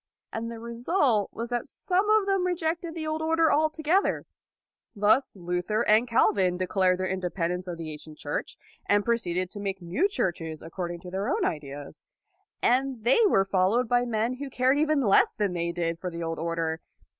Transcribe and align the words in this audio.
And 0.33 0.49
the 0.49 0.57
result 0.57 1.29
was 1.31 1.49
that 1.51 1.67
some 1.67 2.09
of 2.09 2.25
them 2.25 2.47
rejected 2.47 2.95
the 2.95 3.05
old 3.05 3.21
order 3.21 3.51
altogether. 3.53 4.25
Thus 4.95 5.35
Luther 5.35 5.83
and 5.87 6.07
Calvin 6.07 6.57
declared 6.57 6.97
their 6.97 7.07
independence 7.07 7.67
of 7.67 7.77
the 7.77 7.91
ancient 7.91 8.17
Church, 8.17 8.57
and 8.87 9.05
proceeded 9.05 9.51
to 9.51 9.59
make 9.59 9.77
214 9.77 9.93
LAUD 9.93 10.01
new 10.03 10.09
churches 10.09 10.61
according 10.63 11.01
to 11.01 11.11
their 11.11 11.29
own 11.29 11.45
ideas. 11.45 12.03
And 12.63 13.03
they 13.03 13.19
were 13.27 13.45
followed 13.45 13.87
by 13.87 14.05
men 14.05 14.37
who 14.37 14.49
cared 14.49 14.79
even 14.79 15.01
less 15.01 15.35
than 15.35 15.53
they 15.53 15.71
did 15.71 15.99
for 15.99 16.09
the 16.09 16.23
old 16.23 16.39
order. 16.39 16.81